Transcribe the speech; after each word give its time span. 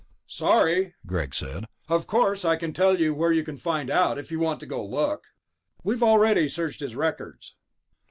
"Sorry," 0.25 0.95
Greg 1.05 1.35
said. 1.35 1.65
"Of 1.87 2.07
course, 2.07 2.43
I 2.43 2.55
can 2.55 2.73
tell 2.73 2.99
you 2.99 3.13
where 3.13 3.31
you 3.31 3.43
can 3.43 3.55
find 3.57 3.91
out, 3.91 4.17
if 4.17 4.31
you 4.31 4.39
want 4.39 4.59
to 4.61 4.65
go 4.65 4.83
look." 4.83 5.25
"We've 5.83 6.01
already 6.01 6.47
searched 6.47 6.79
his 6.79 6.95
records...." 6.95 7.53